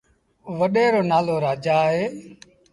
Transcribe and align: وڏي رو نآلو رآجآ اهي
وڏي 0.59 0.85
رو 0.93 1.01
نآلو 1.09 1.35
رآجآ 1.45 1.77
اهي 1.87 2.05